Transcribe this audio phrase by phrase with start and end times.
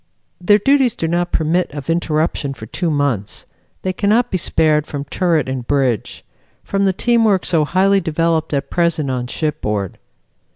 [0.43, 3.45] Their duties do not permit of interruption for two months.
[3.83, 6.25] They cannot be spared from turret and bridge;
[6.63, 9.99] from the team work so highly developed at present on shipboard.